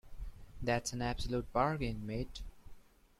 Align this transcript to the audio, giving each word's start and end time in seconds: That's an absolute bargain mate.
That's 0.63 0.93
an 0.93 1.03
absolute 1.03 1.53
bargain 1.53 2.07
mate. 2.07 2.41